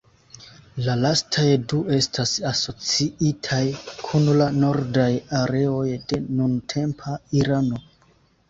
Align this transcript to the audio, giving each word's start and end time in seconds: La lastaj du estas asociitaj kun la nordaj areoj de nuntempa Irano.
La 0.85 0.93
lastaj 1.01 1.43
du 1.73 1.81
estas 1.97 2.31
asociitaj 2.53 3.61
kun 4.07 4.33
la 4.41 4.49
nordaj 4.65 5.07
areoj 5.43 5.87
de 6.13 6.23
nuntempa 6.41 7.19
Irano. 7.43 7.85